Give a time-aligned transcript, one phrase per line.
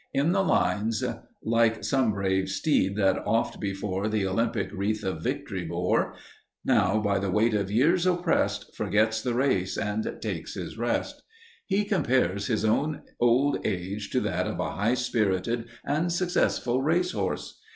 [0.15, 1.03] In the lines
[1.43, 6.15] Like some brave steed that oft before The Olympic wreath of victory bore,
[6.65, 11.21] Now by the weight of years oppressed, Forgets the race, and takes his rest
[11.67, 17.11] he compares his own old age to that of a high spirited and successful race
[17.11, 17.61] horse.